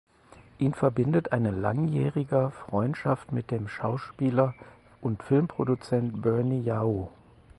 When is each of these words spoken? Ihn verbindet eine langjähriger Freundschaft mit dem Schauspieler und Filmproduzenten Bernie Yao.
Ihn 0.57 0.73
verbindet 0.73 1.31
eine 1.31 1.51
langjähriger 1.51 2.49
Freundschaft 2.49 3.31
mit 3.31 3.51
dem 3.51 3.67
Schauspieler 3.67 4.55
und 4.99 5.21
Filmproduzenten 5.21 6.23
Bernie 6.23 6.61
Yao. 6.63 7.11